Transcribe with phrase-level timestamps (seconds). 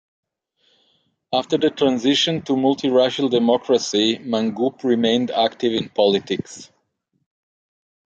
[1.31, 6.71] After the transition to multiracial democracy, Mangope remained active in politics.